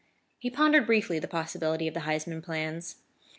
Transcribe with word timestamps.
He 0.39 0.49
pondered 0.49 0.87
briefly 0.87 1.19
the 1.19 1.27
possibilities 1.27 1.89
of 1.89 1.93
the 1.93 1.99
Huysman 2.09 2.41
plans. 2.41 2.95